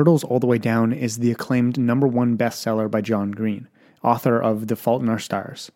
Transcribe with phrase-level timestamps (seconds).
[0.00, 3.68] Turtles All the Way Down is the acclaimed number one bestseller by John Green,
[4.02, 5.70] author of The Fault in Our Stars.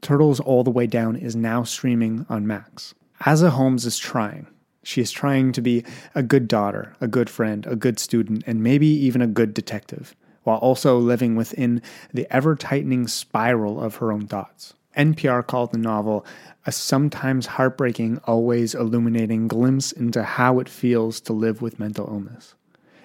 [0.00, 2.94] Turtles All the Way Down is now streaming on Max.
[3.20, 4.46] Aza Holmes is trying.
[4.82, 5.84] She is trying to be
[6.14, 10.16] a good daughter, a good friend, a good student, and maybe even a good detective,
[10.44, 11.82] while also living within
[12.14, 14.72] the ever tightening spiral of her own thoughts.
[14.96, 16.24] NPR called the novel
[16.66, 22.54] a sometimes heartbreaking, always illuminating glimpse into how it feels to live with mental illness.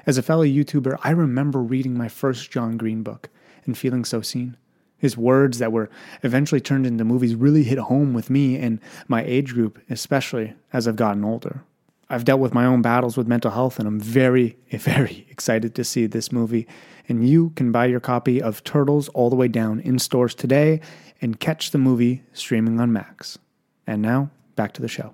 [0.08, 3.30] As a fellow YouTuber, I remember reading my first John Green book
[3.66, 4.58] and feeling so seen.
[4.98, 5.90] His words that were
[6.24, 10.88] eventually turned into movies really hit home with me and my age group, especially as
[10.88, 11.64] I've gotten older.
[12.10, 15.84] I've dealt with my own battles with mental health, and I'm very, very excited to
[15.84, 16.68] see this movie.
[17.12, 20.80] And you can buy your copy of Turtles All the Way Down in stores today
[21.22, 23.38] and catch the movie streaming on Max.
[23.86, 25.14] And now, back to the show.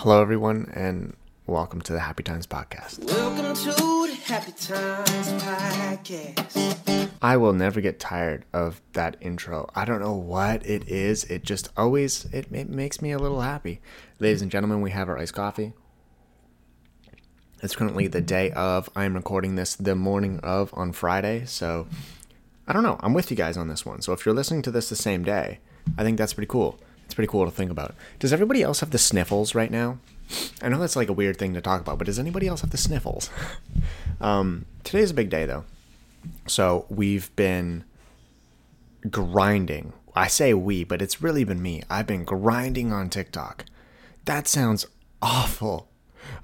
[0.00, 1.16] Hello, everyone, and
[1.46, 3.02] welcome to the Happy Times Podcast.
[3.10, 7.10] Welcome to the Happy Times Podcast.
[7.22, 9.70] I will never get tired of that intro.
[9.74, 11.24] I don't know what it is.
[11.24, 13.80] It just always it, it makes me a little happy.
[14.20, 15.72] Ladies and gentlemen, we have our iced coffee.
[17.62, 18.90] It's currently the day of.
[18.94, 21.86] I am recording this the morning of on Friday, so
[22.68, 23.00] I don't know.
[23.00, 24.02] I'm with you guys on this one.
[24.02, 25.58] So if you're listening to this the same day,
[25.96, 26.78] I think that's pretty cool.
[27.16, 27.94] Pretty cool to think about.
[28.18, 29.98] Does everybody else have the sniffles right now?
[30.60, 32.72] I know that's like a weird thing to talk about, but does anybody else have
[32.72, 33.30] the sniffles?
[34.20, 35.64] um, today's a big day though.
[36.46, 37.84] So we've been
[39.08, 39.94] grinding.
[40.14, 41.82] I say we, but it's really been me.
[41.88, 43.64] I've been grinding on TikTok.
[44.26, 44.86] That sounds
[45.22, 45.88] awful.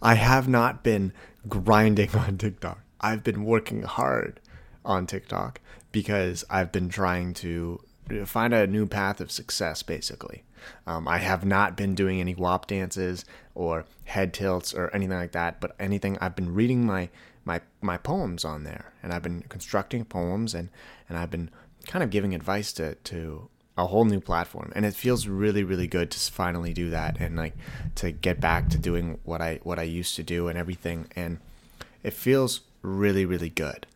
[0.01, 1.13] I have not been
[1.51, 2.79] grinding on TikTok.
[2.99, 4.41] I've been working hard
[4.87, 5.61] on TikTok
[5.91, 7.79] because I've been trying to
[8.25, 10.45] find a new path of success, basically.
[10.87, 13.25] Um, I have not been doing any WAP dances
[13.55, 17.09] or head tilts or anything like that, but anything I've been reading my
[17.45, 20.69] my my poems on there, and I've been constructing poems, and
[21.09, 21.51] and I've been
[21.87, 25.87] kind of giving advice to to a whole new platform, and it feels really really
[25.87, 27.55] good to finally do that, and like
[27.97, 31.39] to get back to doing what I what I used to do and everything, and
[32.03, 33.87] it feels really really good.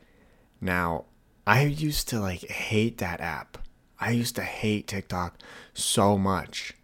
[0.61, 1.05] Now,
[1.47, 3.59] I used to like hate that app.
[3.99, 5.39] I used to hate TikTok
[5.75, 6.75] so much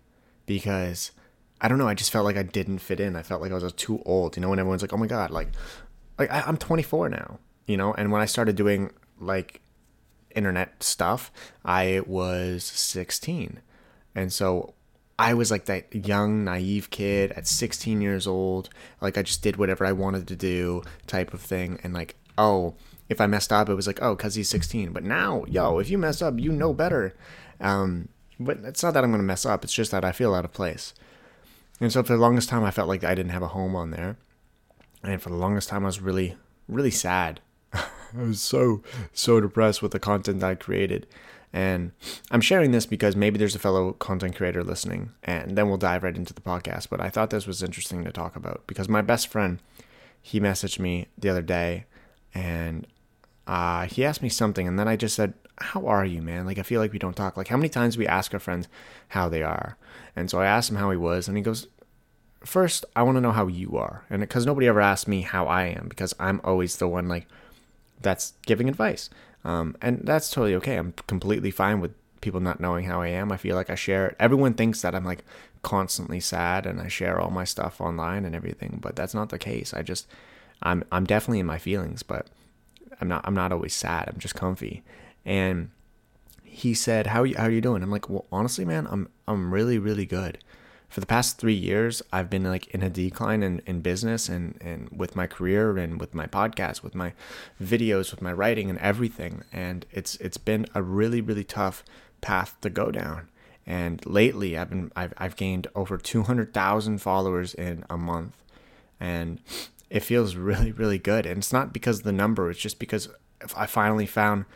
[0.46, 1.12] because
[1.60, 1.88] I don't know.
[1.88, 3.16] I just felt like I didn't fit in.
[3.16, 4.36] I felt like I was too old.
[4.36, 5.48] You know, when everyone's like, "Oh my god," like,
[6.18, 7.38] like I, I'm 24 now.
[7.66, 8.90] You know, and when I started doing
[9.20, 9.60] like
[10.34, 11.30] internet stuff,
[11.64, 13.60] I was 16,
[14.14, 14.74] and so
[15.18, 18.70] I was like that young, naive kid at 16 years old.
[19.00, 22.74] Like I just did whatever I wanted to do, type of thing, and like, oh
[23.08, 24.92] if I messed up, it was like, oh, because he's 16.
[24.92, 27.14] But now, yo, if you mess up, you know better.
[27.60, 28.08] Um,
[28.38, 29.64] but it's not that I'm going to mess up.
[29.64, 30.94] It's just that I feel out of place.
[31.80, 33.90] And so for the longest time, I felt like I didn't have a home on
[33.90, 34.16] there.
[35.02, 36.36] And for the longest time, I was really,
[36.68, 37.40] really sad.
[37.72, 37.82] I
[38.14, 38.82] was so,
[39.12, 41.06] so depressed with the content I created.
[41.52, 41.92] And
[42.30, 46.02] I'm sharing this because maybe there's a fellow content creator listening, and then we'll dive
[46.02, 46.88] right into the podcast.
[46.88, 49.58] But I thought this was interesting to talk about because my best friend,
[50.22, 51.84] he messaged me the other day,
[52.34, 52.86] and
[53.46, 56.46] uh, he asked me something, and then I just said, "How are you, man?
[56.46, 57.36] Like, I feel like we don't talk.
[57.36, 58.68] Like, how many times we ask our friends
[59.08, 59.76] how they are?"
[60.16, 61.68] And so I asked him how he was, and he goes,
[62.44, 65.46] first, I want to know how you are," and because nobody ever asked me how
[65.46, 67.26] I am, because I'm always the one like
[68.00, 69.10] that's giving advice,
[69.44, 70.76] um, and that's totally okay.
[70.76, 73.30] I'm completely fine with people not knowing how I am.
[73.30, 74.16] I feel like I share.
[74.18, 75.24] Everyone thinks that I'm like
[75.60, 79.38] constantly sad and I share all my stuff online and everything, but that's not the
[79.38, 79.74] case.
[79.74, 80.06] I just
[80.62, 82.28] I'm I'm definitely in my feelings, but
[83.00, 84.08] I'm not I'm not always sad.
[84.08, 84.82] I'm just comfy.
[85.24, 85.70] And
[86.44, 89.52] he said, "How you how are you doing?" I'm like, "Well, honestly, man, I'm I'm
[89.52, 90.38] really really good."
[90.88, 94.58] For the past three years, I've been like in a decline in, in business and,
[94.60, 97.14] and with my career and with my podcast, with my
[97.62, 99.42] videos, with my writing and everything.
[99.50, 101.82] And it's it's been a really really tough
[102.20, 103.28] path to go down.
[103.66, 108.36] And lately, I've been I've I've gained over two hundred thousand followers in a month,
[109.00, 109.40] and
[109.92, 111.26] it feels really, really good.
[111.26, 113.10] And it's not because of the number, it's just because
[113.54, 114.46] I finally found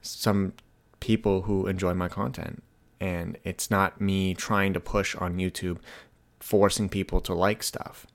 [0.00, 0.54] some
[1.00, 2.62] people who enjoy my content.
[2.98, 5.78] And it's not me trying to push on YouTube,
[6.40, 8.06] forcing people to like stuff.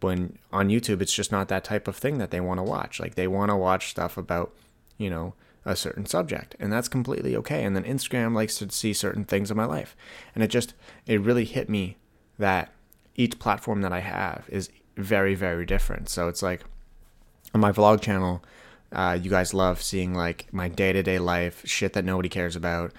[0.00, 3.00] when on YouTube, it's just not that type of thing that they want to watch.
[3.00, 4.54] Like they want to watch stuff about,
[4.96, 5.34] you know,
[5.64, 7.64] a certain subject, and that's completely okay.
[7.64, 9.96] And then Instagram likes to see certain things in my life,
[10.34, 10.74] and it just
[11.06, 11.96] it really hit me
[12.38, 12.72] that
[13.16, 16.08] each platform that I have is very very different.
[16.08, 16.62] So it's like
[17.54, 18.44] on my vlog channel,
[18.92, 22.56] uh, you guys love seeing like my day to day life, shit that nobody cares
[22.56, 22.92] about,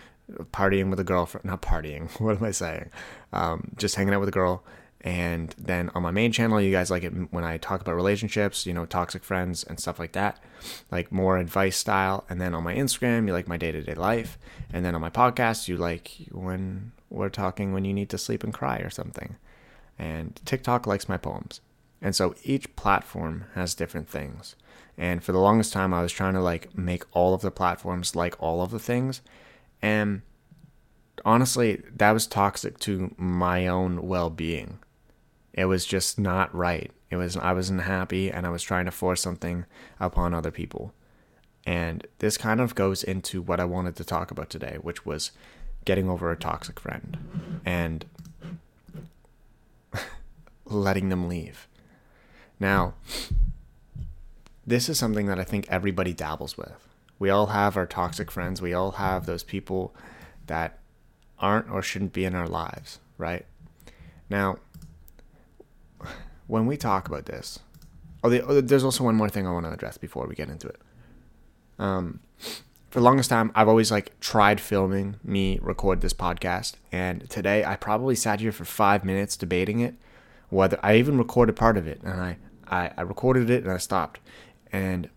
[0.52, 2.10] partying with a girlfriend, not partying.
[2.20, 2.90] What am I saying?
[3.34, 4.64] Um, just hanging out with a girl
[5.02, 8.66] and then on my main channel, you guys like it when I talk about relationships,
[8.66, 10.44] you know, toxic friends and stuff like that,
[10.92, 12.26] like more advice style.
[12.30, 14.38] And then on my Instagram, you like my day to day life.
[14.74, 18.44] And then on my podcast, you like when we're talking when you need to sleep
[18.44, 19.38] and cry or something.
[19.98, 21.62] And TikTok likes my poems.
[22.02, 24.56] And so each platform has different things.
[24.98, 28.16] And for the longest time, I was trying to like make all of the platforms
[28.16, 29.22] like all of the things.
[29.82, 30.22] And
[31.26, 34.80] honestly, that was toxic to my own well being
[35.54, 36.92] it was just not right.
[37.10, 39.66] It was I wasn't happy and I was trying to force something
[40.00, 40.94] upon other people.
[41.66, 45.32] And this kind of goes into what I wanted to talk about today, which was
[45.86, 48.06] getting over a toxic friend and
[50.66, 51.68] letting them leave.
[52.60, 52.96] Now,
[54.68, 56.74] this is something that I think everybody dabbles with.
[57.18, 58.62] We all have our toxic friends.
[58.62, 59.94] We all have those people
[60.48, 60.80] that
[61.38, 63.46] aren't or shouldn't be in our lives, right?
[64.30, 64.58] Now,
[66.48, 67.60] when we talk about this,
[68.24, 70.50] oh, the, oh, there's also one more thing I want to address before we get
[70.50, 70.80] into it.
[71.78, 72.20] Um,
[72.90, 77.64] for the longest time, I've always like tried filming me record this podcast, and today
[77.64, 79.96] I probably sat here for five minutes debating it.
[80.50, 82.38] Whether I even recorded part of it, and I,
[82.70, 84.20] I, I recorded it and I stopped,
[84.72, 85.10] and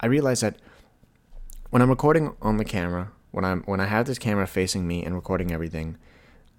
[0.00, 0.56] I realized that
[1.70, 5.04] when I'm recording on the camera, when I'm when I have this camera facing me
[5.04, 5.96] and recording everything,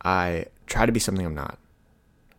[0.04, 1.58] I try to be something I'm not.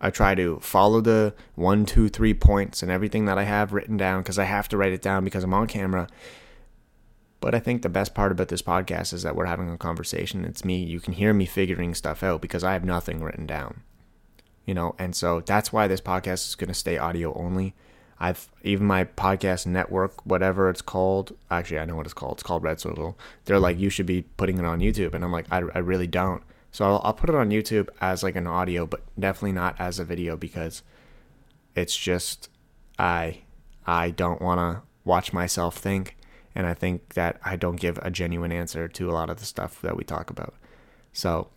[0.00, 3.96] I try to follow the one, two, three points and everything that I have written
[3.98, 6.08] down because I have to write it down because I'm on camera.
[7.40, 10.44] But I think the best part about this podcast is that we're having a conversation.
[10.44, 10.82] It's me.
[10.82, 13.82] You can hear me figuring stuff out because I have nothing written down.
[14.66, 17.74] You know, and so that's why this podcast is going to stay audio only.
[18.18, 21.34] I've even my podcast network, whatever it's called.
[21.50, 22.34] Actually, I know what it's called.
[22.34, 23.18] It's called Red Circle.
[23.46, 26.06] They're like, you should be putting it on YouTube, and I'm like, I, I really
[26.06, 26.42] don't.
[26.70, 29.98] So I'll, I'll put it on YouTube as like an audio, but definitely not as
[29.98, 30.82] a video because
[31.74, 32.50] it's just
[32.98, 33.38] I
[33.86, 36.16] I don't want to watch myself think,
[36.54, 39.46] and I think that I don't give a genuine answer to a lot of the
[39.46, 40.54] stuff that we talk about.
[41.12, 41.48] So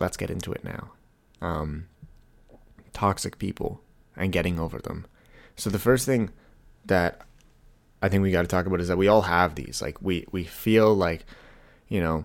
[0.00, 0.90] let's get into it now.
[1.44, 1.88] Um,
[2.94, 3.82] toxic people
[4.16, 5.04] and getting over them.
[5.56, 6.30] So the first thing
[6.86, 7.20] that
[8.00, 9.82] I think we got to talk about is that we all have these.
[9.82, 11.26] Like we we feel like,
[11.88, 12.24] you know,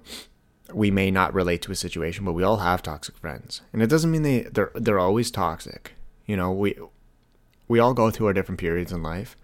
[0.73, 3.87] we may not relate to a situation, but we all have toxic friends, and it
[3.87, 5.93] doesn't mean they they're they're always toxic.
[6.25, 6.77] You know, we
[7.67, 9.35] we all go through our different periods in life,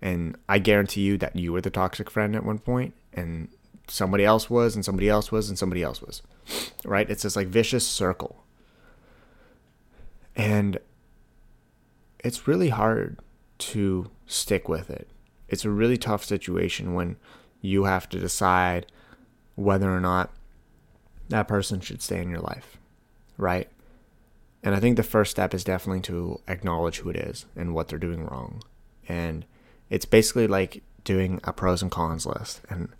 [0.00, 3.48] and I guarantee you that you were the toxic friend at one point, and
[3.88, 6.22] somebody else was, and somebody else was, and somebody else was.
[6.84, 7.10] Right?
[7.10, 8.44] It's this like vicious circle,
[10.38, 10.78] and
[12.20, 13.18] it's really hard
[13.58, 15.10] to stick with it.
[15.48, 17.16] It's a really tough situation when
[17.60, 18.86] you have to decide
[19.56, 20.30] whether or not
[21.28, 22.78] that person should stay in your life,
[23.36, 23.68] right?
[24.62, 27.88] And I think the first step is definitely to acknowledge who it is and what
[27.88, 28.62] they're doing wrong.
[29.08, 29.44] And
[29.90, 32.60] it's basically like doing a pros and cons list.
[32.68, 32.90] And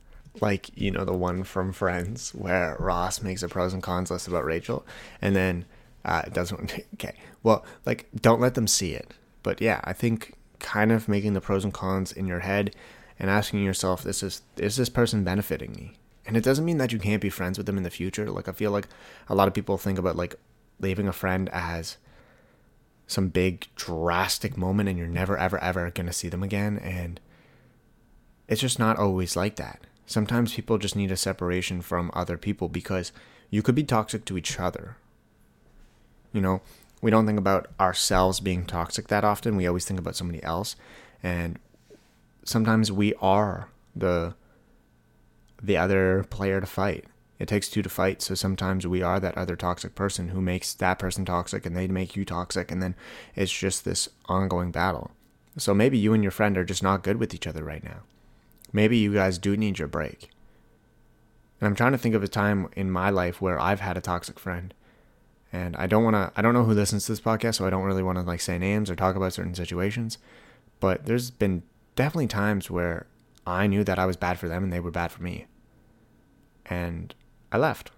[0.41, 4.27] like, you know, the one from Friends where Ross makes a pros and cons list
[4.27, 4.85] about Rachel
[5.21, 5.65] and then
[6.09, 6.81] uh, it doesn't.
[6.95, 7.15] Okay.
[7.43, 9.15] Well, like, don't let them see it.
[9.43, 12.75] But yeah, I think kind of making the pros and cons in your head
[13.19, 15.93] and asking yourself, this is, is this person benefiting me?
[16.27, 18.29] And it doesn't mean that you can't be friends with them in the future.
[18.31, 18.89] Like I feel like
[19.29, 20.35] a lot of people think about like
[20.81, 21.97] leaving a friend as
[23.07, 27.19] some big drastic moment and you're never ever ever going to see them again and
[28.49, 29.81] it's just not always like that.
[30.07, 33.13] Sometimes people just need a separation from other people because
[33.51, 34.97] you could be toxic to each other.
[36.33, 36.61] You know,
[37.01, 39.57] we don't think about ourselves being toxic that often.
[39.57, 40.77] We always think about somebody else
[41.23, 41.59] and
[42.45, 44.35] sometimes we are the
[45.63, 47.05] the other player to fight.
[47.39, 50.75] It takes two to fight, so sometimes we are that other toxic person who makes
[50.75, 52.95] that person toxic and they make you toxic, and then
[53.35, 55.13] it's just this ongoing battle.
[55.57, 58.01] So maybe you and your friend are just not good with each other right now.
[58.73, 60.31] Maybe you guys do need your break.
[61.61, 64.01] And I'm trying to think of a time in my life where I've had a
[64.01, 64.73] toxic friend.
[65.53, 67.71] And I don't want to I don't know who listens to this podcast, so I
[67.71, 70.19] don't really want to like say names or talk about certain situations,
[70.81, 71.63] but there's been
[71.97, 73.07] definitely times where
[73.47, 75.47] I knew that I was bad for them and they were bad for me.
[76.67, 77.15] And
[77.51, 77.91] I left.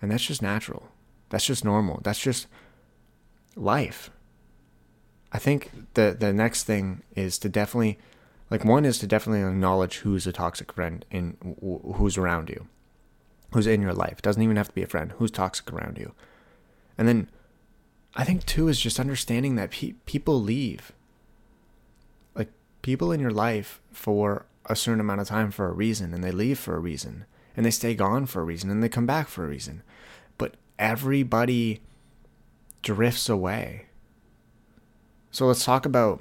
[0.00, 0.88] And that's just natural.
[1.28, 2.00] That's just normal.
[2.02, 2.46] That's just
[3.54, 4.10] life.
[5.30, 7.98] I think the the next thing is to definitely
[8.50, 11.56] like one is to definitely acknowledge who's a toxic friend and
[11.96, 12.66] who's around you.
[13.52, 14.22] Who's in your life.
[14.22, 15.12] Doesn't even have to be a friend.
[15.18, 16.12] Who's toxic around you.
[16.96, 17.28] And then
[18.14, 20.92] I think two is just understanding that pe- people leave.
[22.34, 22.50] Like
[22.82, 26.30] people in your life for a certain amount of time for a reason and they
[26.30, 27.24] leave for a reason
[27.56, 29.82] and they stay gone for a reason and they come back for a reason.
[30.38, 31.80] But everybody
[32.82, 33.86] drifts away.
[35.30, 36.20] So let's talk about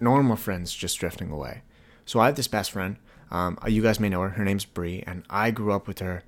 [0.00, 1.62] normal friends just drifting away.
[2.04, 2.96] So I have this best friend.
[3.32, 4.28] Um, you guys may know her.
[4.28, 6.22] Her name's Bree, and I grew up with her.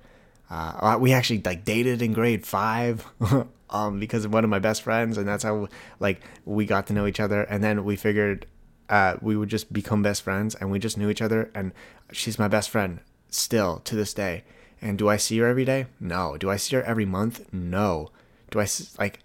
[0.49, 3.05] Uh, we actually like dated in grade five
[3.69, 5.67] um, because of one of my best friends, and that's how
[5.99, 7.43] like we got to know each other.
[7.43, 8.47] And then we figured
[8.89, 11.51] uh, we would just become best friends, and we just knew each other.
[11.53, 11.73] And
[12.11, 14.43] she's my best friend still to this day.
[14.81, 15.85] And do I see her every day?
[15.99, 16.37] No.
[16.37, 17.53] Do I see her every month?
[17.53, 18.09] No.
[18.49, 19.19] Do I like?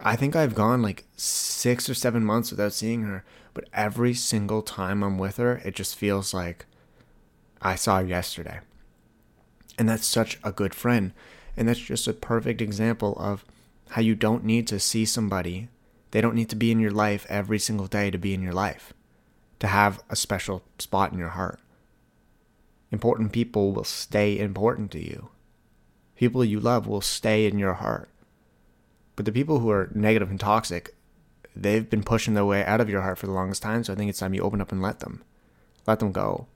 [0.00, 4.62] I think I've gone like six or seven months without seeing her, but every single
[4.62, 6.66] time I'm with her, it just feels like
[7.62, 8.60] I saw yesterday.
[9.78, 11.12] And that's such a good friend.
[11.56, 13.44] And that's just a perfect example of
[13.90, 15.68] how you don't need to see somebody.
[16.10, 18.52] They don't need to be in your life every single day to be in your
[18.52, 18.92] life,
[19.58, 21.60] to have a special spot in your heart.
[22.90, 25.30] Important people will stay important to you.
[26.16, 28.08] People you love will stay in your heart.
[29.16, 30.94] But the people who are negative and toxic,
[31.54, 33.84] they've been pushing their way out of your heart for the longest time.
[33.84, 35.22] So I think it's time you open up and let them,
[35.86, 36.46] let them go.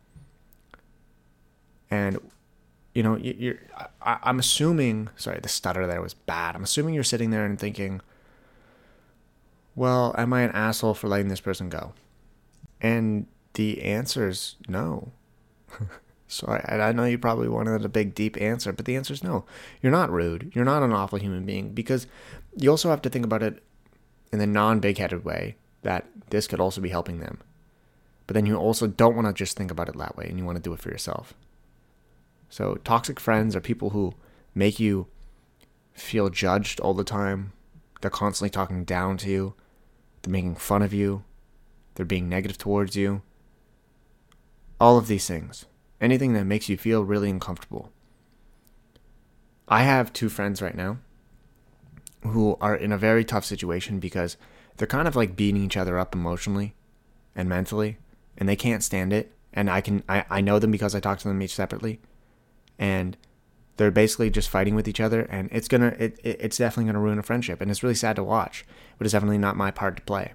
[1.94, 2.18] And
[2.92, 3.58] you know, you're.
[4.02, 5.08] I, I'm assuming.
[5.16, 6.56] Sorry, the stutter there was bad.
[6.56, 8.00] I'm assuming you're sitting there and thinking,
[9.76, 11.92] "Well, am I an asshole for letting this person go?"
[12.80, 15.12] And the answer is no.
[16.28, 19.22] so I, I know you probably wanted a big, deep answer, but the answer is
[19.22, 19.44] no.
[19.80, 20.52] You're not rude.
[20.54, 22.06] You're not an awful human being because
[22.56, 23.62] you also have to think about it
[24.32, 27.38] in the non-big-headed way that this could also be helping them.
[28.26, 30.44] But then you also don't want to just think about it that way, and you
[30.44, 31.34] want to do it for yourself.
[32.54, 34.14] So, toxic friends are people who
[34.54, 35.08] make you
[35.92, 37.52] feel judged all the time.
[38.00, 39.54] They're constantly talking down to you.
[40.22, 41.24] They're making fun of you.
[41.96, 43.22] They're being negative towards you.
[44.80, 45.64] All of these things.
[46.00, 47.90] Anything that makes you feel really uncomfortable.
[49.66, 50.98] I have two friends right now
[52.22, 54.36] who are in a very tough situation because
[54.76, 56.76] they're kind of like beating each other up emotionally
[57.34, 57.98] and mentally,
[58.38, 59.32] and they can't stand it.
[59.52, 61.98] And I can I, I know them because I talk to them each separately
[62.78, 63.16] and
[63.76, 67.18] they're basically just fighting with each other and it's gonna it, it's definitely gonna ruin
[67.18, 68.64] a friendship and it's really sad to watch
[68.98, 70.32] but it's definitely not my part to play.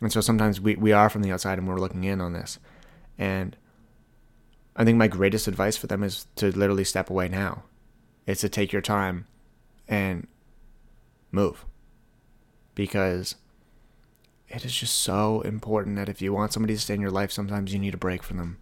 [0.00, 2.58] And so sometimes we, we are from the outside and we're looking in on this.
[3.18, 3.56] And
[4.76, 7.64] i think my greatest advice for them is to literally step away now.
[8.26, 9.26] It's to take your time
[9.88, 10.26] and
[11.30, 11.66] move.
[12.74, 13.34] Because
[14.48, 17.30] it is just so important that if you want somebody to stay in your life
[17.30, 18.58] sometimes you need a break from them.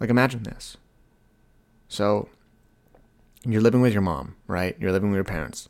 [0.00, 0.76] Like imagine this
[1.94, 2.28] so
[3.44, 4.76] you're living with your mom, right?
[4.80, 5.68] You're living with your parents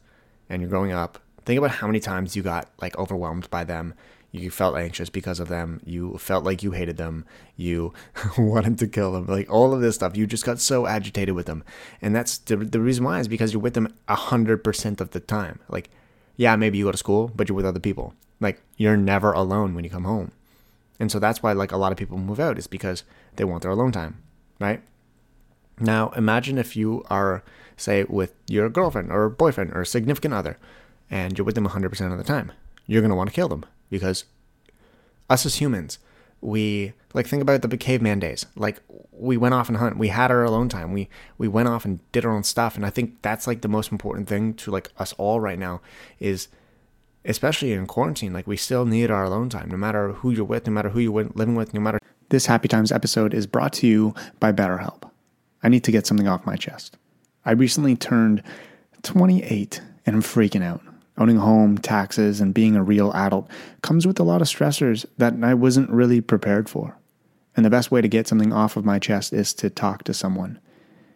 [0.48, 1.18] and you're growing up.
[1.44, 3.92] Think about how many times you got like overwhelmed by them.
[4.32, 5.80] You felt anxious because of them.
[5.84, 7.26] You felt like you hated them.
[7.56, 7.92] You
[8.38, 9.26] wanted to kill them.
[9.26, 10.16] Like all of this stuff.
[10.16, 11.62] You just got so agitated with them.
[12.00, 15.60] And that's the, the reason why is because you're with them 100% of the time.
[15.68, 15.90] Like,
[16.36, 18.14] yeah, maybe you go to school, but you're with other people.
[18.40, 20.32] Like, you're never alone when you come home.
[20.98, 23.04] And so that's why like a lot of people move out is because
[23.36, 24.22] they want their alone time,
[24.58, 24.82] right?
[25.78, 27.42] Now, imagine if you are,
[27.76, 30.58] say, with your girlfriend or boyfriend or significant other,
[31.10, 32.52] and you're with them 100% of the time.
[32.86, 34.24] You're going to want to kill them because
[35.28, 35.98] us as humans,
[36.40, 38.46] we like think about the caveman days.
[38.54, 38.80] Like
[39.12, 39.96] we went off and hunt.
[39.96, 40.92] We had our alone time.
[40.92, 42.76] We we went off and did our own stuff.
[42.76, 45.80] And I think that's like the most important thing to like us all right now
[46.20, 46.48] is
[47.24, 50.66] especially in quarantine, like we still need our alone time, no matter who you're with,
[50.66, 51.98] no matter who you're living with, no matter.
[52.28, 55.10] This Happy Times episode is brought to you by BetterHelp.
[55.64, 56.96] I need to get something off my chest.
[57.44, 58.42] I recently turned
[59.02, 60.82] 28 and I'm freaking out.
[61.16, 63.50] Owning a home, taxes, and being a real adult
[63.82, 66.98] comes with a lot of stressors that I wasn't really prepared for.
[67.56, 70.14] And the best way to get something off of my chest is to talk to
[70.14, 70.58] someone,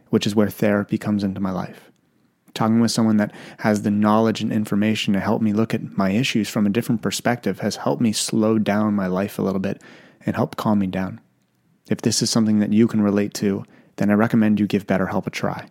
[0.09, 1.91] which is where therapy comes into my life.
[2.55, 6.11] Talking with someone that has the knowledge and information to help me look at my
[6.11, 9.83] issues from a different perspective has helped me slow down my life a little bit
[10.25, 11.21] and help calm me down.
[11.91, 13.65] If this is something that you can relate to,
[13.99, 15.69] then I recommend you give BetterHelp a try.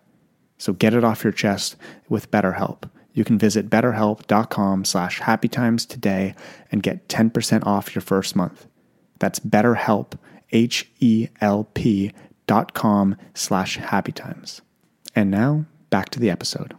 [0.58, 1.76] So get it off your chest
[2.08, 2.90] with BetterHelp.
[3.14, 6.36] You can visit betterhelp.com slash happytimes today
[6.72, 8.68] and get 10% off your first month.
[9.20, 10.14] That's betterhelp,
[10.52, 12.12] H-E-L-P
[12.46, 14.62] dot com slash happytimes.
[15.16, 16.76] And now, back to the episode.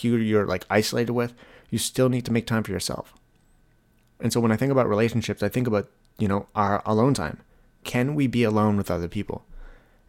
[0.00, 1.34] you you're like isolated with,
[1.68, 3.14] you still need to make time for yourself.
[4.20, 5.88] And so when I think about relationships, I think about,
[6.18, 7.40] you know, our alone time.
[7.84, 9.44] Can we be alone with other people?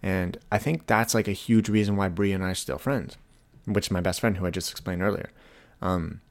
[0.04, 3.18] And I think that's like a huge reason why Brie and I are still friends,
[3.66, 5.30] which is my best friend who I just explained earlier.
[5.82, 6.22] Um,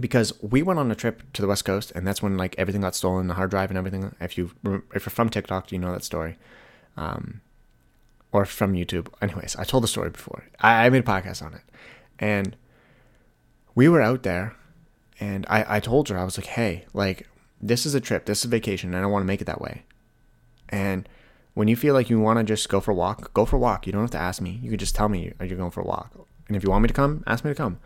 [0.00, 2.82] because we went on a trip to the West Coast, and that's when like everything
[2.82, 4.14] got stolen, the hard drive and everything.
[4.20, 4.50] If you
[4.94, 6.38] if you're from TikTok, you know that story,
[6.96, 7.40] um,
[8.32, 9.08] or from YouTube.
[9.22, 10.44] Anyways, I told the story before.
[10.60, 11.62] I, I made a podcast on it,
[12.18, 12.56] and
[13.74, 14.54] we were out there,
[15.20, 17.28] and I I told her I was like, hey, like
[17.60, 19.46] this is a trip, this is a vacation, and I don't want to make it
[19.46, 19.84] that way,
[20.68, 21.08] and
[21.54, 23.58] when you feel like you want to just go for a walk, go for a
[23.58, 23.86] walk.
[23.86, 24.60] You don't have to ask me.
[24.62, 26.12] You can just tell me are you're going for a walk.
[26.48, 27.78] And if you want me to come, ask me to come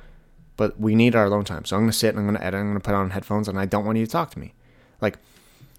[0.61, 1.65] but we need our alone time.
[1.65, 2.61] So I'm going to sit and I'm going to edit.
[2.61, 4.39] And I'm going to put on headphones and I don't want you to talk to
[4.39, 4.53] me.
[5.01, 5.17] Like,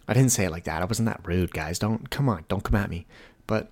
[0.08, 0.81] I didn't say it like that.
[0.81, 1.77] I wasn't that rude, guys.
[1.77, 3.05] Don't, come on, don't come at me.
[3.46, 3.70] But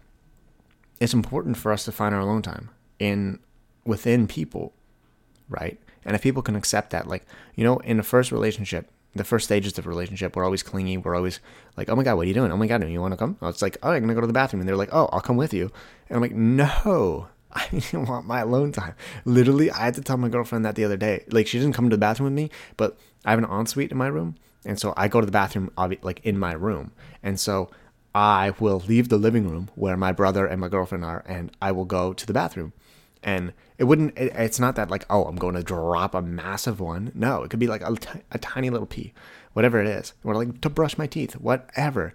[1.00, 2.70] it's important for us to find our alone time
[3.00, 3.40] in,
[3.86, 4.72] within people,
[5.50, 5.80] right?
[6.06, 9.46] And if people can accept that, like, you know, in the first relationship, the first
[9.46, 10.98] stages of a relationship, we're always clingy.
[10.98, 11.40] We're always
[11.78, 12.52] like, oh my God, what are you doing?
[12.52, 13.38] Oh my God, do you want to come?
[13.42, 14.62] Oh, it's like, oh, I'm going to go to the bathroom.
[14.62, 15.72] And they're like, oh, I'll come with you.
[16.08, 18.96] And I'm like, no, I want my alone time.
[19.26, 21.26] Literally, I had to tell my girlfriend that the other day.
[21.30, 23.98] Like, she didn't come to the bathroom with me, but I have an ensuite in
[23.98, 24.36] my room.
[24.66, 26.92] And so I go to the bathroom, like, in my room.
[27.22, 27.70] And so
[28.16, 31.72] I will leave the living room where my brother and my girlfriend are, and I
[31.74, 32.74] will go to the bathroom.
[33.22, 36.80] And it wouldn't, it, it's not that, like, oh, I'm going to drop a massive
[36.80, 37.12] one.
[37.14, 37.96] No, it could be like a,
[38.32, 39.14] a tiny little pee,
[39.54, 42.14] whatever it is, or like to brush my teeth, whatever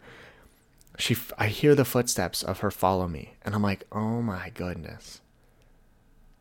[0.96, 5.20] she I hear the footsteps of her follow me and I'm like, "Oh my goodness."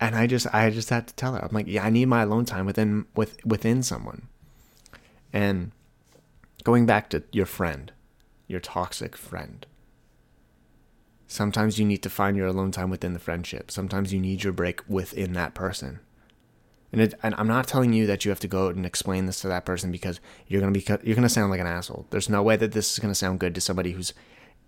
[0.04, 2.24] and I just I just had to tell her I'm like yeah I need my
[2.24, 4.28] alone time within with within someone
[5.32, 5.72] and
[6.66, 7.92] going back to your friend
[8.48, 9.66] your toxic friend
[11.28, 14.54] sometimes you need to find your alone time within the friendship sometimes you need your
[14.54, 16.00] break within that person
[16.94, 19.26] and, it, and I'm not telling you that you have to go out and explain
[19.26, 22.06] this to that person because you're gonna be you're gonna sound like an asshole.
[22.12, 24.14] There's no way that this is gonna sound good to somebody who's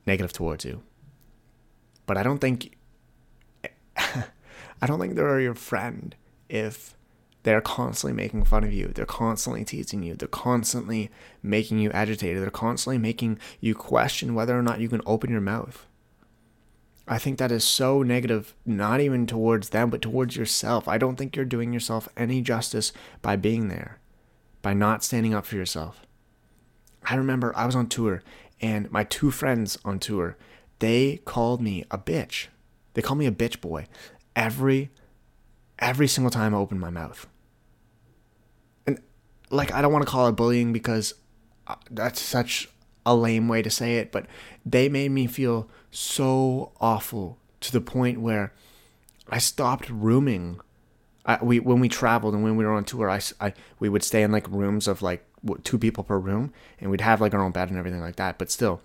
[0.08, 0.82] negative towards you.
[2.08, 2.76] But I don't think
[3.96, 6.16] I don't think they're your friend
[6.50, 6.96] if
[7.44, 8.88] they're constantly making fun of you.
[8.88, 10.16] They're constantly teasing you.
[10.16, 11.12] They're constantly
[11.44, 12.42] making you agitated.
[12.42, 15.86] They're constantly making you question whether or not you can open your mouth.
[17.08, 20.88] I think that is so negative, not even towards them, but towards yourself.
[20.88, 22.92] I don't think you're doing yourself any justice
[23.22, 24.00] by being there,
[24.62, 26.02] by not standing up for yourself.
[27.04, 28.24] I remember I was on tour
[28.62, 30.38] and my two friends on tour,
[30.80, 32.48] they called me a bitch.
[32.94, 33.88] They called me a bitch boy
[34.36, 34.90] every
[35.78, 37.28] every single time I opened my mouth.
[38.88, 39.00] And
[39.50, 41.14] like I don't want to call it bullying because
[41.68, 42.70] uh, that's such
[43.06, 44.26] a lame way to say it, but
[44.66, 48.54] they made me feel so awful to the point where
[49.30, 50.60] I stopped rooming.
[51.26, 54.04] I, we when we traveled and when we were on tour, I, I we would
[54.04, 55.26] stay in like rooms of like
[55.64, 58.38] two people per room, and we'd have like our own bed and everything like that.
[58.38, 58.82] But still,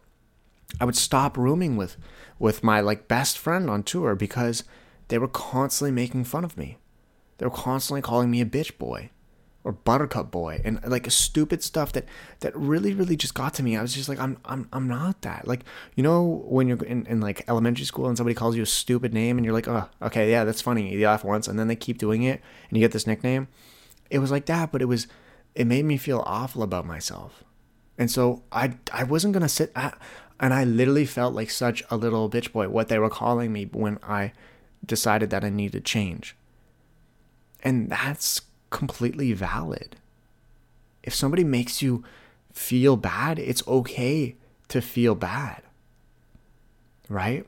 [0.81, 1.97] I would stop rooming with
[2.39, 4.65] with my like best friend on tour because
[5.09, 6.79] they were constantly making fun of me.
[7.39, 9.11] They were constantly calling me a bitch boy
[9.63, 12.07] or buttercup boy and like stupid stuff that
[12.41, 13.77] that really really just got to me.
[13.77, 15.47] I was just like i'm i'm, I'm not that.
[15.47, 18.67] Like you know when you're in, in like elementary school and somebody calls you a
[18.67, 21.69] stupid name and you're like oh okay yeah that's funny you laugh once and then
[21.69, 23.49] they keep doing it and you get this nickname.
[24.11, 25.07] It was like that but it was
[25.55, 27.45] it made me feel awful about myself.
[27.99, 32.31] And so i i wasn't gonna sit and i literally felt like such a little
[32.31, 34.33] bitch boy what they were calling me when i
[34.85, 36.37] decided that I needed change.
[37.63, 39.97] And that's completely valid.
[41.03, 42.05] If somebody makes you
[42.53, 44.37] feel bad, it's okay
[44.69, 45.63] to feel bad.
[47.09, 47.47] Right?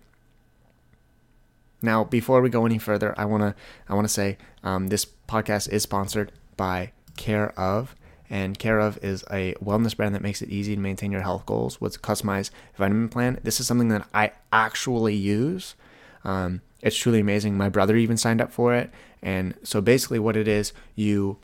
[1.81, 3.55] Now, before we go any further, I wanna
[3.89, 7.97] I wanna say um, this podcast is sponsored by Care of,
[8.31, 11.45] and Care of is a wellness brand that makes it easy to maintain your health
[11.45, 13.39] goals with a customized vitamin plan.
[13.43, 15.75] This is something that I actually use.
[16.25, 17.57] Um, it's truly amazing.
[17.57, 18.91] My brother even signed up for it.
[19.23, 21.39] And so basically, what it is, you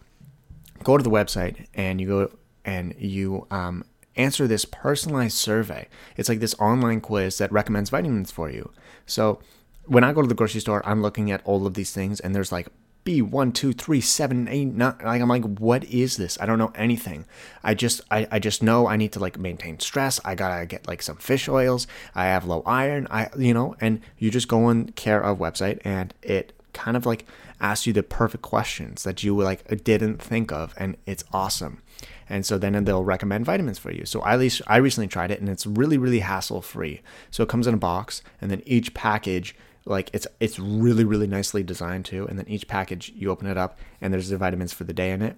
[0.82, 2.30] go to the website and you go
[2.64, 3.84] and you um,
[4.16, 5.88] answer this personalized survey.
[6.16, 8.72] It's like this online quiz that recommends vitamins for you.
[9.06, 9.40] So
[9.86, 12.34] when I go to the grocery store, I'm looking at all of these things, and
[12.34, 12.68] there's like
[13.06, 14.94] one two three seven eight nine.
[15.02, 16.36] Like I'm like, what is this?
[16.40, 17.24] I don't know anything.
[17.64, 20.20] I just I, I just know I need to like maintain stress.
[20.26, 21.86] I gotta get like some fish oils.
[22.14, 23.06] I have low iron.
[23.10, 27.06] I you know, and you just go on care of website and it kind of
[27.06, 27.24] like
[27.60, 31.82] asks you the perfect questions that you like didn't think of, and it's awesome.
[32.28, 34.04] And so then they'll recommend vitamins for you.
[34.04, 37.00] So at least I recently tried it, and it's really really hassle free.
[37.30, 39.56] So it comes in a box, and then each package
[39.88, 42.26] Like it's it's really really nicely designed too.
[42.28, 45.10] And then each package you open it up and there's the vitamins for the day
[45.10, 45.36] in it,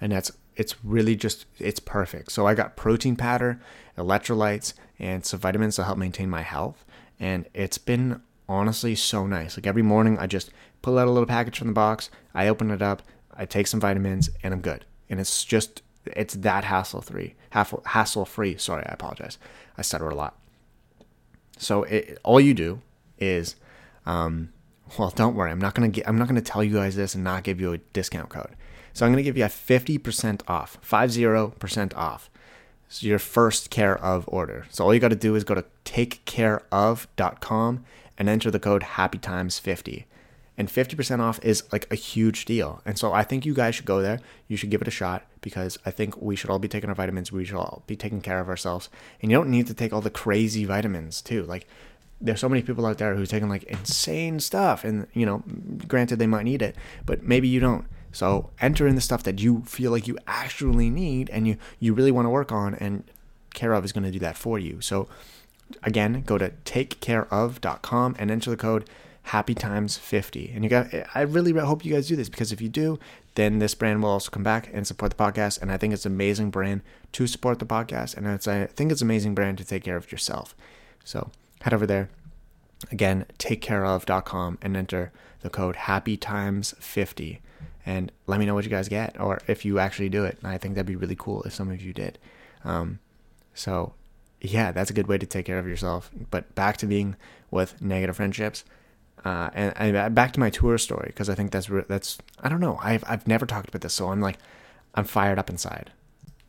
[0.00, 2.32] and that's it's really just it's perfect.
[2.32, 3.60] So I got protein powder,
[3.96, 6.84] electrolytes, and some vitamins to help maintain my health,
[7.18, 9.56] and it's been honestly so nice.
[9.56, 12.70] Like every morning I just pull out a little package from the box, I open
[12.70, 13.02] it up,
[13.34, 14.84] I take some vitamins, and I'm good.
[15.10, 18.56] And it's just it's that hassle free, hassle free.
[18.56, 19.38] Sorry, I apologize.
[19.76, 20.36] I stutter a lot.
[21.58, 22.80] So it, all you do
[23.18, 23.56] is,
[24.08, 24.52] um,
[24.98, 25.50] well, don't worry.
[25.50, 26.08] I'm not gonna get.
[26.08, 28.56] I'm not gonna tell you guys this and not give you a discount code.
[28.92, 32.30] So I'm gonna give you a 50% off, five zero percent off.
[32.88, 34.66] So your first care of order.
[34.70, 37.84] So all you got to do is go to takecareof.com
[38.16, 40.06] and enter the code Happy Times 50
[40.58, 42.82] and 50% off is like a huge deal.
[42.84, 44.18] And so I think you guys should go there.
[44.48, 46.96] You should give it a shot because I think we should all be taking our
[46.96, 47.30] vitamins.
[47.30, 48.90] We should all be taking care of ourselves.
[49.22, 51.44] And you don't need to take all the crazy vitamins too.
[51.44, 51.68] Like
[52.20, 55.42] there's so many people out there who's taking like insane stuff and you know,
[55.86, 56.76] granted they might need it,
[57.06, 57.86] but maybe you don't.
[58.10, 61.94] So enter in the stuff that you feel like you actually need and you you
[61.94, 63.04] really want to work on and
[63.54, 64.80] Care of is going to do that for you.
[64.80, 65.08] So
[65.82, 68.88] again, go to takecareof.com and enter the code
[69.22, 72.62] happy times 50 and you got i really hope you guys do this because if
[72.62, 72.98] you do
[73.34, 76.06] then this brand will also come back and support the podcast and i think it's
[76.06, 76.80] an amazing brand
[77.12, 79.98] to support the podcast and it's, i think it's an amazing brand to take care
[79.98, 80.54] of yourself
[81.04, 81.30] so
[81.62, 82.08] head over there.
[82.92, 87.40] Again takecareof.com and enter the code happy times 50
[87.84, 90.38] and let me know what you guys get or if you actually do it.
[90.44, 92.18] I think that'd be really cool if some of you did.
[92.64, 93.00] Um,
[93.54, 93.94] so
[94.40, 96.10] yeah that's a good way to take care of yourself.
[96.30, 97.16] But back to being
[97.50, 98.64] with negative friendships
[99.24, 102.60] uh, and, and back to my tour story because I think that's that's I don't
[102.60, 102.78] know.
[102.80, 104.38] I've I've never talked about this so I'm like
[104.94, 105.90] I'm fired up inside.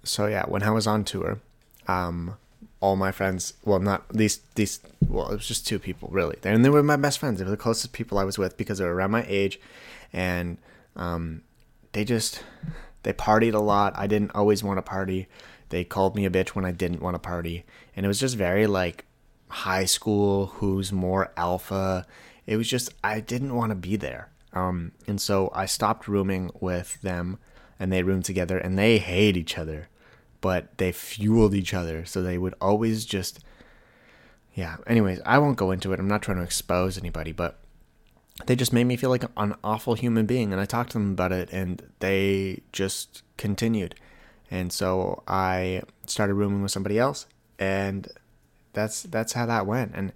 [0.04, 1.40] So yeah, when I was on tour,
[1.88, 2.38] um,
[2.82, 6.64] all my friends well not these these well it was just two people really and
[6.64, 8.86] they were my best friends they were the closest people I was with because they
[8.86, 9.60] were around my age,
[10.14, 10.58] and
[10.96, 11.42] um,
[11.92, 12.44] they just
[13.04, 13.94] they partied a lot.
[13.98, 15.28] I didn't always want to party.
[15.70, 17.66] They called me a bitch when I didn't want to party,
[17.96, 19.06] and it was just very like
[19.50, 20.48] high school.
[20.48, 22.06] Who's more alpha?
[22.50, 24.30] it was just I didn't want to be there.
[24.54, 27.38] Um, and so I stopped rooming with them,
[27.80, 29.88] and they roomed together, and they hate each other,
[30.42, 32.06] but they fueled each other.
[32.06, 33.40] So they would always just,
[34.54, 34.78] yeah.
[34.88, 36.00] Anyways, I won't go into it.
[36.00, 37.60] I'm not trying to expose anybody, but
[38.46, 40.52] they just made me feel like an awful human being.
[40.52, 43.96] And I talked to them about it, and they just continued.
[44.52, 47.28] And so I started rooming with somebody else,
[47.60, 48.08] and
[48.74, 49.92] that's that's how that went.
[49.94, 50.12] And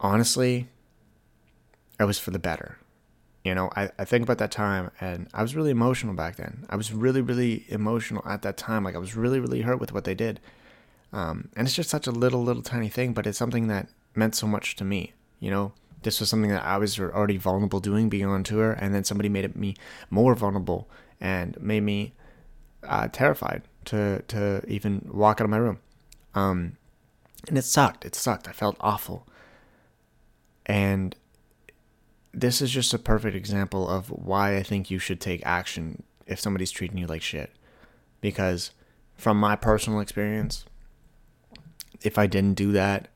[0.00, 0.68] honestly,
[1.98, 2.78] it was for the better.
[3.46, 6.66] You know, I, I think about that time and I was really emotional back then.
[6.68, 8.82] I was really, really emotional at that time.
[8.82, 10.40] Like I was really, really hurt with what they did.
[11.12, 14.34] Um, and it's just such a little, little tiny thing, but it's something that meant
[14.34, 15.12] so much to me.
[15.38, 18.92] You know, this was something that I was already vulnerable doing being on tour, and
[18.92, 19.76] then somebody made me
[20.10, 22.14] more vulnerable and made me
[22.82, 25.78] uh, terrified to to even walk out of my room.
[26.34, 26.78] Um,
[27.46, 28.04] and it sucked.
[28.04, 28.48] It sucked.
[28.48, 29.24] I felt awful.
[30.66, 31.14] And
[32.36, 36.38] this is just a perfect example of why I think you should take action if
[36.38, 37.50] somebody's treating you like shit.
[38.20, 38.72] Because
[39.14, 40.66] from my personal experience,
[42.02, 43.08] if I didn't do that,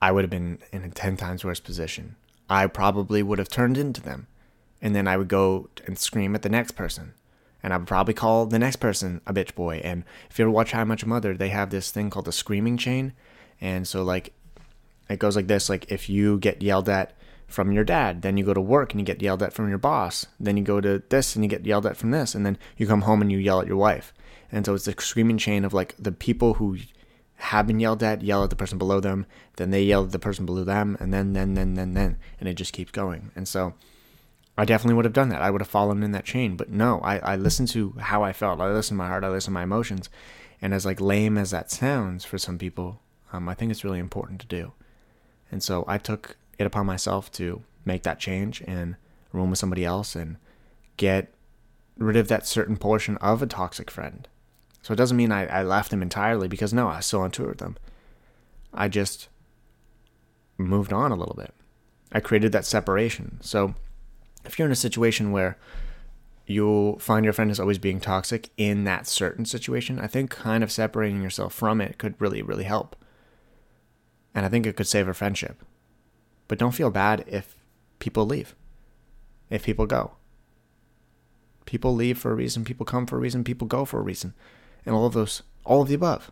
[0.00, 2.16] I would have been in a 10 times worse position.
[2.48, 4.28] I probably would have turned into them.
[4.80, 7.12] And then I would go and scream at the next person.
[7.62, 9.80] And I would probably call the next person a bitch boy.
[9.84, 12.76] And if you ever watch How Your Mother, they have this thing called the screaming
[12.78, 13.12] chain.
[13.60, 14.32] And so, like,
[15.08, 17.15] it goes like this like, if you get yelled at
[17.46, 18.22] from your dad.
[18.22, 20.26] Then you go to work and you get yelled at from your boss.
[20.38, 22.34] Then you go to this and you get yelled at from this.
[22.34, 24.12] And then you come home and you yell at your wife.
[24.50, 26.78] And so it's a screaming chain of like the people who
[27.36, 29.26] have been yelled at yell at the person below them.
[29.56, 30.96] Then they yell at the person below them.
[31.00, 32.16] And then, then, then, then, then.
[32.40, 33.30] And it just keeps going.
[33.36, 33.74] And so
[34.58, 35.42] I definitely would have done that.
[35.42, 36.56] I would have fallen in that chain.
[36.56, 38.60] But no, I, I listened to how I felt.
[38.60, 39.24] I listened to my heart.
[39.24, 40.08] I listened to my emotions.
[40.62, 43.00] And as like lame as that sounds for some people,
[43.32, 44.72] um, I think it's really important to do.
[45.50, 48.96] And so I took it upon myself to make that change and
[49.32, 50.36] room with somebody else and
[50.96, 51.32] get
[51.98, 54.28] rid of that certain portion of a toxic friend.
[54.82, 57.48] So it doesn't mean I, I left them entirely because no, I still on tour
[57.48, 57.76] with them.
[58.72, 59.28] I just
[60.58, 61.52] moved on a little bit.
[62.12, 63.38] I created that separation.
[63.40, 63.74] So
[64.44, 65.58] if you're in a situation where
[66.46, 70.62] you find your friend is always being toxic in that certain situation, I think kind
[70.62, 72.94] of separating yourself from it could really, really help.
[74.34, 75.62] And I think it could save a friendship.
[76.48, 77.56] But don't feel bad if
[77.98, 78.54] people leave,
[79.50, 80.12] if people go.
[81.64, 84.34] People leave for a reason, people come for a reason, people go for a reason.
[84.84, 86.30] And all of those, all of the above.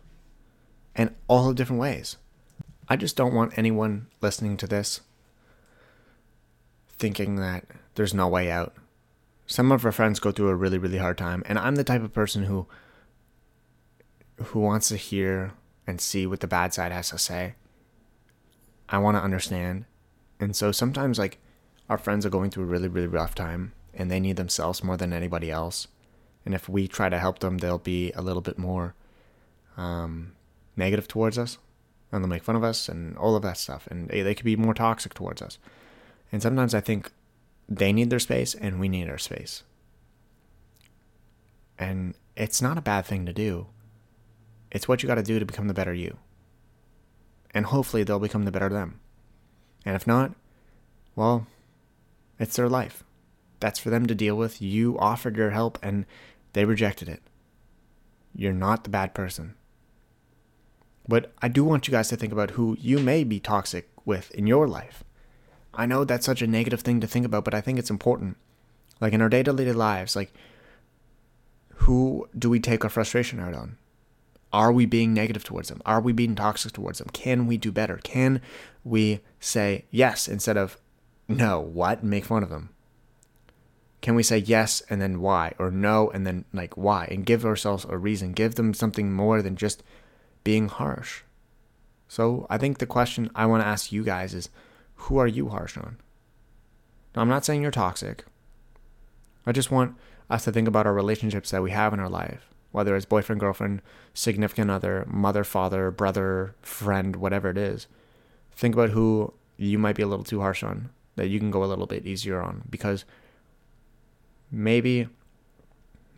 [0.95, 2.15] And all of different ways.
[2.87, 5.01] I just don't want anyone listening to this
[6.97, 8.73] thinking that there's no way out.
[9.47, 12.03] Some of our friends go through a really, really hard time, and I'm the type
[12.03, 12.67] of person who
[14.37, 15.53] who wants to hear
[15.87, 17.55] and see what the bad side has to say.
[18.89, 19.85] I want to understand.
[20.45, 21.39] And so sometimes like
[21.89, 24.95] our friends are going through a really, really rough time and they need themselves more
[24.95, 25.87] than anybody else.
[26.45, 28.93] And if we try to help them, they'll be a little bit more
[29.75, 30.33] um,
[30.77, 31.57] negative towards us
[32.11, 33.87] and they'll make fun of us and all of that stuff.
[33.89, 35.57] And they, they could be more toxic towards us.
[36.31, 37.11] And sometimes I think
[37.67, 39.63] they need their space and we need our space.
[41.79, 43.65] And it's not a bad thing to do.
[44.69, 46.17] It's what you got to do to become the better you.
[47.49, 48.99] And hopefully they'll become the better them.
[49.85, 50.33] And if not,
[51.15, 51.47] well,
[52.39, 53.03] it's their life.
[53.59, 54.61] That's for them to deal with.
[54.61, 56.05] You offered your help and
[56.53, 57.21] they rejected it.
[58.35, 59.55] You're not the bad person.
[61.07, 64.31] But I do want you guys to think about who you may be toxic with
[64.31, 65.03] in your life.
[65.73, 68.37] I know that's such a negative thing to think about, but I think it's important.
[68.99, 70.33] Like in our day to day lives, like
[71.79, 73.77] who do we take our frustration out on?
[74.55, 75.81] Are we being negative towards them?
[75.85, 77.09] Are we being toxic towards them?
[77.11, 77.99] Can we do better?
[78.01, 78.41] Can
[78.85, 80.77] we say yes instead of
[81.27, 82.69] no, what, and make fun of them?
[83.99, 87.45] Can we say yes and then why, or no and then like why, and give
[87.45, 88.31] ourselves a reason?
[88.31, 89.83] Give them something more than just
[90.45, 91.23] being harsh.
[92.07, 94.49] So I think the question I want to ask you guys is
[94.93, 95.97] who are you harsh on?
[97.13, 98.23] Now, I'm not saying you're toxic.
[99.45, 99.97] I just want
[100.29, 103.39] us to think about our relationships that we have in our life whether it's boyfriend,
[103.39, 103.81] girlfriend,
[104.13, 107.87] significant other, mother, father, brother, friend, whatever it is.
[108.53, 111.63] Think about who you might be a little too harsh on, that you can go
[111.63, 113.05] a little bit easier on because
[114.51, 115.07] maybe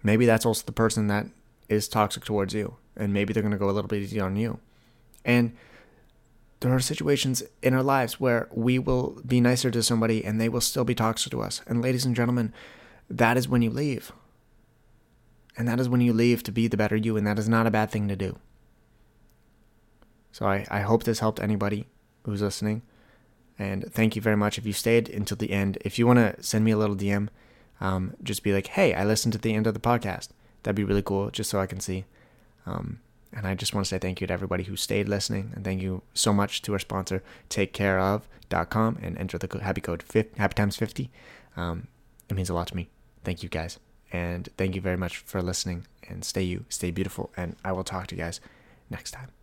[0.02, 1.28] maybe that's also the person that
[1.70, 4.36] is toxic towards you and maybe they're going to go a little bit easy on
[4.36, 4.60] you.
[5.24, 5.56] And
[6.62, 10.50] there are situations in our lives where we will be nicer to somebody and they
[10.50, 11.62] will still be toxic to us.
[11.68, 12.52] And ladies and gentlemen,
[13.10, 14.12] that is when you leave.
[15.58, 17.66] And that is when you leave to be the better you, and that is not
[17.66, 18.38] a bad thing to do.
[20.32, 21.88] So I, I hope this helped anybody
[22.24, 22.84] who's listening.
[23.58, 25.80] And thank you very much if you stayed until the end.
[25.82, 27.30] If you want to send me a little DM,
[27.82, 30.30] um, just be like, hey, I listened to the end of the podcast.
[30.62, 32.06] That'd be really cool, just so I can see.
[32.68, 33.00] Um,
[33.34, 35.52] and I just want to say thank you to everybody who stayed listening.
[35.56, 40.04] And thank you so much to our sponsor, takecareof.com, and enter the happy code
[40.38, 41.10] happy times 50.
[41.56, 41.88] Um,
[42.30, 42.90] it means a lot to me.
[43.24, 43.80] Thank you guys.
[44.12, 45.86] And thank you very much for listening.
[46.08, 47.32] And stay you, stay beautiful.
[47.36, 48.40] And I will talk to you guys
[48.90, 49.37] next time.